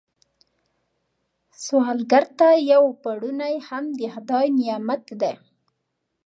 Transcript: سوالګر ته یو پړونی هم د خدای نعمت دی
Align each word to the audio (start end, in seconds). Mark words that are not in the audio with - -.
سوالګر 1.63 2.23
ته 2.39 2.47
یو 2.71 2.83
پړونی 3.01 3.55
هم 3.67 3.83
د 3.99 4.01
خدای 4.13 4.47
نعمت 4.59 5.03
دی 5.21 5.33